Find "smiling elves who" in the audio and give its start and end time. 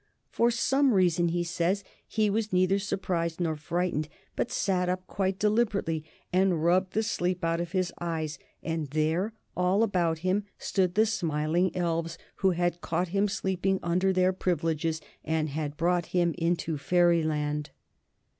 11.05-12.49